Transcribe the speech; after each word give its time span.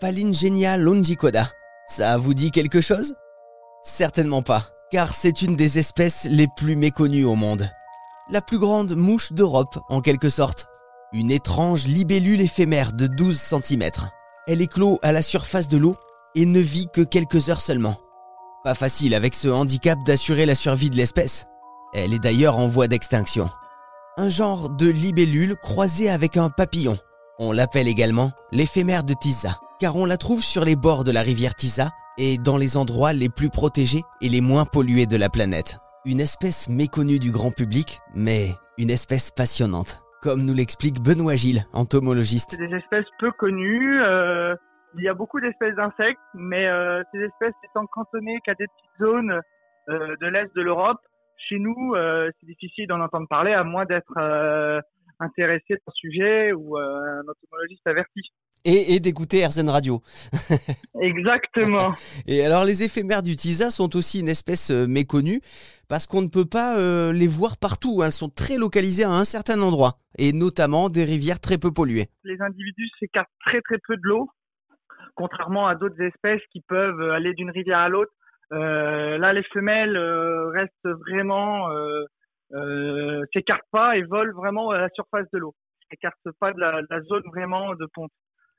Palingenia 0.00 0.76
longicoda. 0.76 1.50
Ça 1.88 2.18
vous 2.18 2.32
dit 2.32 2.52
quelque 2.52 2.80
chose? 2.80 3.14
Certainement 3.82 4.42
pas, 4.42 4.68
car 4.92 5.12
c'est 5.12 5.42
une 5.42 5.56
des 5.56 5.78
espèces 5.80 6.28
les 6.30 6.46
plus 6.56 6.76
méconnues 6.76 7.24
au 7.24 7.34
monde. 7.34 7.68
La 8.30 8.40
plus 8.40 8.60
grande 8.60 8.94
mouche 8.94 9.32
d'Europe, 9.32 9.76
en 9.88 10.00
quelque 10.00 10.28
sorte. 10.28 10.66
Une 11.12 11.32
étrange 11.32 11.86
libellule 11.86 12.40
éphémère 12.40 12.92
de 12.92 13.08
12 13.08 13.36
cm. 13.36 13.90
Elle 14.46 14.62
éclot 14.62 15.00
à 15.02 15.10
la 15.10 15.22
surface 15.22 15.66
de 15.66 15.78
l'eau 15.78 15.96
et 16.36 16.46
ne 16.46 16.60
vit 16.60 16.86
que 16.92 17.00
quelques 17.00 17.48
heures 17.48 17.60
seulement. 17.60 17.96
Pas 18.62 18.76
facile 18.76 19.16
avec 19.16 19.34
ce 19.34 19.48
handicap 19.48 19.98
d'assurer 20.06 20.46
la 20.46 20.54
survie 20.54 20.90
de 20.90 20.96
l'espèce. 20.96 21.46
Elle 21.92 22.14
est 22.14 22.20
d'ailleurs 22.20 22.58
en 22.58 22.68
voie 22.68 22.86
d'extinction. 22.86 23.50
Un 24.16 24.28
genre 24.28 24.70
de 24.70 24.86
libellule 24.86 25.56
croisée 25.56 26.08
avec 26.08 26.36
un 26.36 26.50
papillon. 26.50 26.98
On 27.40 27.50
l'appelle 27.50 27.88
également 27.88 28.30
l'éphémère 28.52 29.02
de 29.02 29.14
Tisa, 29.14 29.58
car 29.80 29.96
on 29.96 30.06
la 30.06 30.16
trouve 30.16 30.42
sur 30.42 30.64
les 30.64 30.76
bords 30.76 31.04
de 31.04 31.12
la 31.12 31.22
rivière 31.22 31.54
Tisa 31.54 31.90
et 32.18 32.36
dans 32.36 32.56
les 32.56 32.76
endroits 32.76 33.12
les 33.12 33.28
plus 33.28 33.48
protégés 33.48 34.02
et 34.20 34.28
les 34.28 34.40
moins 34.40 34.64
pollués 34.64 35.06
de 35.06 35.16
la 35.16 35.28
planète. 35.28 35.78
Une 36.04 36.20
espèce 36.20 36.68
méconnue 36.68 37.18
du 37.18 37.30
grand 37.30 37.52
public, 37.52 38.00
mais 38.14 38.48
une 38.76 38.90
espèce 38.90 39.30
passionnante. 39.30 40.02
Comme 40.20 40.44
nous 40.44 40.54
l'explique 40.54 41.00
Benoît 41.00 41.36
Gilles, 41.36 41.64
entomologiste. 41.72 42.58
Des 42.58 42.74
espèces 42.74 43.06
peu 43.20 43.30
connues. 43.32 44.02
euh, 44.02 44.56
il 44.96 45.04
y 45.04 45.08
a 45.08 45.14
beaucoup 45.14 45.40
d'espèces 45.40 45.76
d'insectes, 45.76 46.18
mais 46.34 46.66
euh, 46.66 47.02
ces 47.12 47.20
espèces 47.20 47.54
étant 47.62 47.86
cantonnées 47.86 48.40
qu'à 48.44 48.54
des 48.54 48.66
petites 48.66 48.98
zones 49.00 49.40
euh, 49.90 50.16
de 50.20 50.26
l'est 50.26 50.52
de 50.56 50.62
l'Europe, 50.62 50.98
chez 51.36 51.60
nous, 51.60 51.94
c'est 51.94 52.46
difficile 52.46 52.88
d'en 52.88 53.00
entendre 53.00 53.28
parler, 53.28 53.52
à 53.52 53.62
moins 53.62 53.84
d'être 53.84 54.18
intéressé 55.20 55.76
par 55.86 55.94
le 55.94 56.10
sujet 56.10 56.52
ou 56.52 56.76
un 56.76 57.20
entomologiste 57.20 57.86
averti. 57.86 58.22
Et, 58.64 58.94
et 58.94 59.00
d'écouter 59.00 59.46
RZN 59.46 59.68
Radio. 59.68 60.02
Exactement. 61.00 61.94
Et 62.26 62.44
alors 62.44 62.64
les 62.64 62.82
éphémères 62.82 63.22
du 63.22 63.36
Tisa 63.36 63.70
sont 63.70 63.96
aussi 63.96 64.20
une 64.20 64.28
espèce 64.28 64.70
euh, 64.70 64.86
méconnue 64.86 65.40
parce 65.88 66.06
qu'on 66.06 66.20
ne 66.22 66.28
peut 66.28 66.44
pas 66.44 66.76
euh, 66.78 67.12
les 67.12 67.26
voir 67.28 67.56
partout. 67.56 68.02
hein. 68.02 68.06
Elles 68.06 68.12
sont 68.12 68.28
très 68.28 68.56
localisées 68.58 69.04
à 69.04 69.10
un 69.10 69.24
certain 69.24 69.60
endroit 69.62 69.98
et 70.18 70.32
notamment 70.32 70.88
des 70.88 71.04
rivières 71.04 71.40
très 71.40 71.56
peu 71.58 71.72
polluées. 71.72 72.08
les 72.24 72.40
individus 72.42 72.90
s'écartent 72.98 73.30
très 73.40 73.60
très 73.62 73.78
peu 73.86 73.96
de 73.96 74.02
l'eau, 74.02 74.28
contrairement 75.14 75.66
à 75.66 75.74
d'autres 75.74 76.00
espèces 76.02 76.42
qui 76.52 76.60
peuvent 76.60 77.00
aller 77.12 77.32
d'une 77.34 77.50
rivière 77.50 77.78
à 77.78 77.88
l'autre. 77.88 78.12
Euh, 78.52 79.18
là, 79.18 79.32
les 79.32 79.42
femelles 79.52 79.96
euh, 79.96 80.48
restent 80.50 80.98
vraiment, 81.06 81.70
euh, 81.70 82.04
euh, 82.54 83.22
s'écartent 83.34 83.68
pas 83.70 83.96
et 83.96 84.02
volent 84.02 84.32
vraiment 84.34 84.70
à 84.70 84.78
la 84.78 84.88
surface 84.94 85.26
de 85.32 85.38
l'eau. 85.38 85.54
S'écartent 85.90 86.16
pas 86.40 86.52
de 86.52 86.60
la, 86.60 86.82
de 86.82 86.86
la 86.90 87.00
zone 87.02 87.22
vraiment 87.32 87.74
de 87.74 87.86
ponte. 87.94 88.10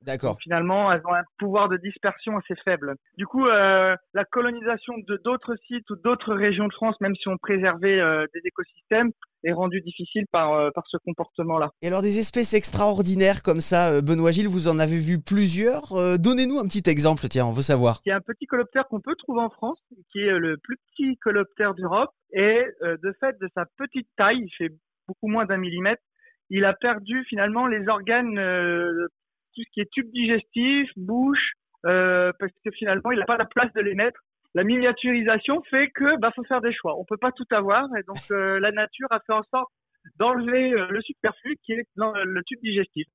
D'accord. 0.06 0.38
Finalement, 0.42 0.92
elles 0.92 1.02
ont 1.06 1.14
un 1.14 1.24
pouvoir 1.38 1.70
de 1.70 1.78
dispersion 1.78 2.38
assez 2.38 2.56
faible. 2.64 2.96
Du 3.18 3.26
coup, 3.26 3.48
euh, 3.48 3.96
la 4.14 4.26
colonisation 4.26 4.94
de 5.08 5.20
d'autres 5.24 5.56
sites 5.68 5.90
ou 5.90 5.96
d'autres 5.96 6.34
régions 6.34 6.68
de 6.68 6.74
France, 6.74 6.96
même 7.02 7.16
si 7.16 7.28
on 7.28 7.38
préservait 7.38 8.00
euh, 8.00 8.26
des 8.34 8.42
écosystèmes, 8.46 9.12
est 9.44 9.52
rendue 9.52 9.82
difficile 9.82 10.26
par, 10.32 10.54
euh, 10.54 10.70
par 10.74 10.84
ce 10.88 10.98
comportement-là. 10.98 11.70
Et 11.82 11.88
alors 11.88 12.02
des 12.02 12.20
espèces 12.20 12.54
extraordinaires 12.54 13.42
comme 13.44 13.62
ça, 13.62 13.94
euh, 13.94 14.02
Benoît 14.02 14.32
Gilles, 14.32 14.48
vous 14.48 14.68
en 14.68 14.80
avez 14.80 14.98
vu 14.98 15.20
plusieurs. 15.22 15.94
Euh, 15.94 16.18
Donnez-nous 16.18 16.60
un 16.60 16.68
petit 16.68 16.90
exemple, 16.90 17.28
tiens, 17.30 17.46
on 17.46 17.52
veut 17.52 17.62
savoir. 17.62 18.02
Il 18.06 18.10
y 18.10 18.12
a 18.12 18.18
un 18.18 18.22
petit 18.22 18.46
coloptère 18.46 18.88
qu'on 18.88 19.02
peut 19.02 19.16
trouver 19.16 19.42
en 19.42 19.50
France, 19.50 19.80
qui 20.12 20.20
est 20.20 20.38
le 20.38 20.58
plus 20.58 20.78
petit 20.92 21.18
coloptère 21.18 21.74
d'Europe. 21.74 22.12
Et 22.34 22.64
euh, 22.84 22.98
de 23.02 23.14
fait 23.20 23.38
de 23.40 23.50
sa 23.56 23.66
petite 23.78 24.08
taille, 24.18 24.40
il 24.44 24.52
fait 24.58 24.74
beaucoup 25.08 25.28
moins 25.28 25.46
d'un 25.46 25.58
millimètre, 25.58 26.04
il 26.50 26.66
a 26.66 26.74
perdu 26.74 27.24
finalement 27.26 27.68
les 27.68 27.88
organes, 27.88 28.38
euh, 28.38 29.08
tout 29.56 29.62
ce 29.64 29.72
qui 29.74 29.82
est 29.82 29.90
tube 29.92 30.12
digestif, 30.12 30.90
bouche, 30.96 31.54
euh, 31.86 32.32
parce 32.40 32.52
que 32.64 32.72
finalement, 32.72 33.12
il 33.12 33.20
n'a 33.20 33.26
pas 33.26 33.38
la 33.38 33.46
place 33.46 33.72
de 33.74 33.82
les 33.82 33.96
mettre. 33.96 34.20
La 34.56 34.64
miniaturisation 34.64 35.62
fait 35.70 35.90
que 35.90 36.20
bah 36.20 36.32
faut 36.36 36.44
faire 36.44 36.62
des 36.62 36.74
choix. 36.74 36.98
On 36.98 37.06
peut 37.06 37.18
pas 37.18 37.32
tout 37.32 37.46
avoir 37.52 37.86
et 37.96 38.04
donc 38.04 38.18
euh, 38.32 38.60
la 38.60 38.72
nature 38.72 39.08
a 39.12 39.20
fait 39.20 39.34
en 39.34 39.44
sorte 39.44 39.70
d'enlever 40.18 40.74
euh, 40.74 40.88
le 40.90 41.02
superflu 41.02 41.56
qui 41.64 41.74
est 41.74 41.86
dans 41.96 42.14
le 42.14 42.42
tube 42.46 42.60
digestif. 42.64 43.06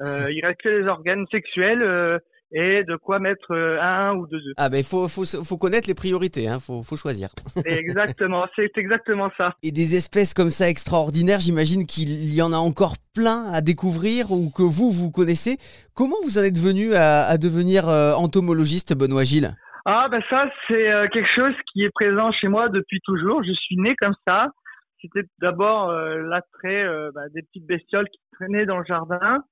Euh, 0.00 0.30
il 0.30 0.44
reste 0.44 0.60
que 0.60 0.68
les 0.68 0.86
organes 0.86 1.26
sexuels 1.30 1.82
euh, 1.82 2.18
et 2.54 2.84
de 2.84 2.96
quoi 2.96 3.18
mettre 3.18 3.52
euh, 3.52 3.78
un 3.80 4.14
ou 4.14 4.26
deux 4.26 4.38
œufs. 4.38 4.54
Ah 4.56 4.70
ben 4.70 4.78
il 4.78 4.84
faut, 4.84 5.08
faut, 5.08 5.24
faut 5.24 5.58
connaître 5.58 5.88
les 5.88 5.94
priorités, 5.94 6.48
hein, 6.48 6.58
faut, 6.58 6.82
faut 6.82 6.96
choisir. 6.96 7.28
Exactement, 7.66 8.46
c'est 8.56 8.70
exactement 8.76 9.30
ça. 9.36 9.54
Et 9.62 9.72
des 9.72 9.96
espèces 9.96 10.32
comme 10.32 10.50
ça 10.50 10.68
extraordinaires, 10.68 11.40
j'imagine 11.40 11.86
qu'il 11.86 12.34
y 12.34 12.40
en 12.40 12.52
a 12.52 12.56
encore 12.56 12.94
plein 13.14 13.44
à 13.52 13.60
découvrir 13.60 14.30
ou 14.30 14.50
que 14.50 14.62
vous, 14.62 14.90
vous 14.90 15.10
connaissez. 15.10 15.58
Comment 15.94 16.16
vous 16.24 16.38
en 16.38 16.42
êtes 16.42 16.58
venu 16.58 16.94
à, 16.94 17.24
à 17.24 17.36
devenir 17.36 17.88
euh, 17.88 18.14
entomologiste, 18.14 18.96
Benoît 18.96 19.24
Gilles? 19.24 19.54
Ah 19.86 20.08
ben 20.10 20.22
ça 20.30 20.50
c'est 20.66 20.90
euh, 20.90 21.08
quelque 21.08 21.28
chose 21.34 21.54
qui 21.70 21.84
est 21.84 21.90
présent 21.90 22.32
chez 22.32 22.48
moi 22.48 22.70
depuis 22.70 23.00
toujours. 23.04 23.42
Je 23.44 23.52
suis 23.52 23.76
né 23.76 23.94
comme 23.96 24.14
ça. 24.26 24.48
C'était 25.02 25.28
d'abord 25.40 25.90
euh, 25.90 26.22
l'attrait 26.22 26.84
euh, 26.84 27.10
bah, 27.14 27.28
des 27.34 27.42
petites 27.42 27.66
bestioles 27.66 28.08
qui 28.08 28.18
traînaient 28.32 28.64
dans 28.64 28.78
le 28.78 28.84
jardin. 28.86 29.44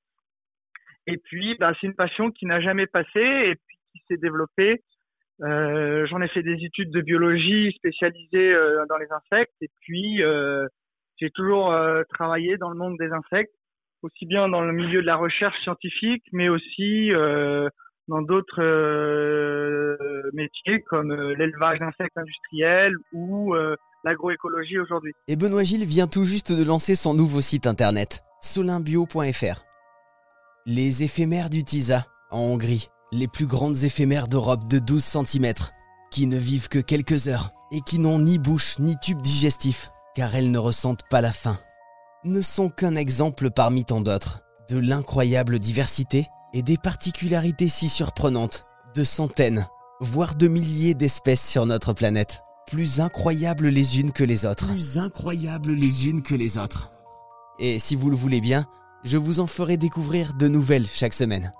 Et 1.06 1.18
puis 1.18 1.56
bah, 1.58 1.72
c'est 1.80 1.86
une 1.86 1.94
passion 1.94 2.30
qui 2.30 2.46
n'a 2.46 2.60
jamais 2.60 2.86
passé 2.86 3.20
et 3.20 3.54
qui 3.92 4.02
s'est 4.08 4.16
développée. 4.16 4.82
Euh, 5.42 6.06
J'en 6.06 6.20
ai 6.20 6.28
fait 6.28 6.42
des 6.42 6.64
études 6.64 6.90
de 6.90 7.00
biologie 7.00 7.72
spécialisées 7.76 8.52
euh, 8.54 8.84
dans 8.88 8.98
les 8.98 9.08
insectes 9.10 9.54
et 9.60 9.68
puis 9.80 10.22
euh, 10.22 10.66
j'ai 11.18 11.30
toujours 11.30 11.72
euh, 11.72 12.02
travaillé 12.14 12.56
dans 12.58 12.70
le 12.70 12.76
monde 12.76 12.96
des 12.98 13.10
insectes, 13.10 13.52
aussi 14.02 14.26
bien 14.26 14.48
dans 14.48 14.60
le 14.62 14.72
milieu 14.72 15.02
de 15.02 15.06
la 15.06 15.16
recherche 15.16 15.58
scientifique, 15.62 16.24
mais 16.32 16.48
aussi 16.48 17.12
euh, 17.12 17.68
dans 18.08 18.22
d'autres 18.22 18.62
métiers 20.32 20.82
comme 20.82 21.12
l'élevage 21.12 21.78
d'insectes 21.78 22.16
industriels 22.16 22.96
ou 23.12 23.54
l'agroécologie 24.04 24.78
aujourd'hui. 24.78 25.12
Et 25.28 25.36
Benoît 25.36 25.62
Gilles 25.62 25.86
vient 25.86 26.08
tout 26.08 26.24
juste 26.24 26.52
de 26.52 26.64
lancer 26.64 26.96
son 26.96 27.14
nouveau 27.14 27.40
site 27.40 27.68
internet, 27.68 28.22
solimbio.fr. 28.40 29.71
Les 30.64 31.02
éphémères 31.02 31.50
du 31.50 31.64
Tisa, 31.64 32.06
en 32.30 32.38
Hongrie, 32.38 32.88
les 33.10 33.26
plus 33.26 33.46
grandes 33.46 33.82
éphémères 33.82 34.28
d'Europe 34.28 34.68
de 34.68 34.78
12 34.78 35.02
cm, 35.02 35.52
qui 36.12 36.28
ne 36.28 36.36
vivent 36.36 36.68
que 36.68 36.78
quelques 36.78 37.26
heures 37.26 37.50
et 37.72 37.80
qui 37.80 37.98
n'ont 37.98 38.20
ni 38.20 38.38
bouche 38.38 38.78
ni 38.78 38.94
tube 39.02 39.20
digestif, 39.20 39.90
car 40.14 40.36
elles 40.36 40.52
ne 40.52 40.58
ressentent 40.58 41.02
pas 41.10 41.20
la 41.20 41.32
faim, 41.32 41.58
ne 42.22 42.40
sont 42.42 42.68
qu'un 42.68 42.94
exemple 42.94 43.50
parmi 43.50 43.84
tant 43.84 44.00
d'autres 44.00 44.42
de 44.70 44.78
l'incroyable 44.78 45.58
diversité 45.58 46.28
et 46.52 46.62
des 46.62 46.76
particularités 46.76 47.68
si 47.68 47.88
surprenantes 47.88 48.64
de 48.94 49.02
centaines, 49.02 49.66
voire 49.98 50.36
de 50.36 50.46
milliers 50.46 50.94
d'espèces 50.94 51.44
sur 51.44 51.66
notre 51.66 51.92
planète, 51.92 52.44
plus 52.68 53.00
incroyables 53.00 53.66
les 53.66 53.98
unes 53.98 54.12
que 54.12 54.22
les 54.22 54.46
autres. 54.46 54.68
Plus 54.68 54.96
incroyables 54.98 55.72
les 55.72 56.06
unes 56.06 56.22
que 56.22 56.36
les 56.36 56.56
autres. 56.56 56.92
Et 57.58 57.80
si 57.80 57.96
vous 57.96 58.10
le 58.10 58.16
voulez 58.16 58.40
bien, 58.40 58.64
je 59.04 59.16
vous 59.16 59.40
en 59.40 59.46
ferai 59.46 59.76
découvrir 59.76 60.34
de 60.34 60.48
nouvelles 60.48 60.86
chaque 60.86 61.14
semaine. 61.14 61.52